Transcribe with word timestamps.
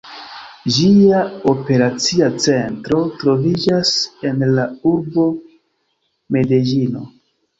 Ĝia 0.77 1.17
operacia 1.51 2.29
centro 2.45 3.01
troviĝas 3.23 3.91
en 4.29 4.41
la 4.59 4.65
urbo 4.93 5.27
Medeĝino. 6.37 7.07